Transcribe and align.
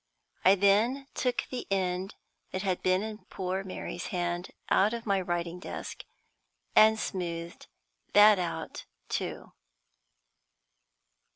I 0.43 0.55
then 0.55 1.05
took 1.13 1.43
the 1.51 1.67
end 1.71 2.15
that 2.49 2.63
had 2.63 2.81
been 2.81 3.03
in 3.03 3.19
poor 3.25 3.63
Mary's 3.63 4.07
hand 4.07 4.49
out 4.67 4.95
of 4.95 5.05
my 5.05 5.21
writing 5.21 5.59
desk, 5.59 6.05
and 6.75 6.97
smoothed 6.99 7.67
that 8.13 8.39
out 8.39 8.85
too. 9.09 9.51